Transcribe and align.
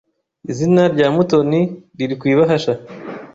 Izina 0.51 0.81
rya 0.93 1.07
Mutoni 1.15 1.61
riri 1.97 2.15
ku 2.19 2.25
ibahasha. 2.33 2.73